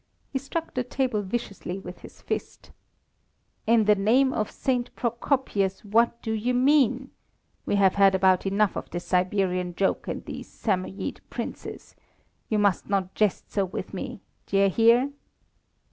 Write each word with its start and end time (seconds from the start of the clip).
He 0.33 0.39
struck 0.39 0.73
the 0.73 0.83
table 0.83 1.21
viciously 1.21 1.77
with 1.77 1.99
his 1.99 2.23
fist. 2.23 2.71
"In 3.67 3.85
the 3.85 3.93
name 3.93 4.33
of 4.33 4.49
St. 4.49 4.89
Procopius, 4.95 5.85
what 5.85 6.19
do 6.23 6.31
you 6.31 6.55
mean? 6.55 7.11
We 7.67 7.75
have 7.75 7.93
had 7.93 8.15
about 8.15 8.47
enough 8.47 8.75
of 8.75 8.89
this 8.89 9.05
Siberian 9.05 9.75
joke 9.75 10.07
and 10.07 10.25
these 10.25 10.47
Samoyede 10.51 11.21
princes. 11.29 11.95
You 12.49 12.57
must 12.57 12.89
not 12.89 13.13
jest 13.13 13.51
so 13.51 13.63
with 13.63 13.93
me. 13.93 14.21
D'ye 14.47 14.69
hear?" 14.69 15.11